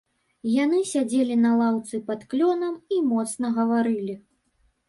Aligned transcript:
Яны 0.51 0.79
сядзелі 0.91 1.35
на 1.43 1.51
лаўцы 1.59 1.99
пад 2.09 2.25
клёнам 2.31 2.73
і 2.97 3.03
моцна 3.11 3.55
гаварылі. 3.59 4.21